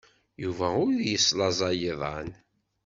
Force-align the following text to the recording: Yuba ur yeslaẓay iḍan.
Yuba 0.43 0.67
ur 0.85 0.93
yeslaẓay 1.09 1.81
iḍan. 1.91 2.29